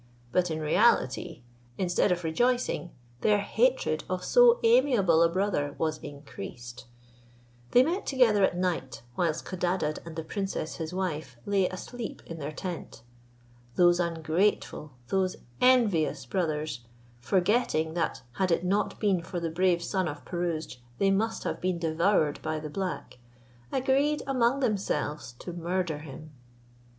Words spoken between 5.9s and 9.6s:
increased. They met together at night, whilst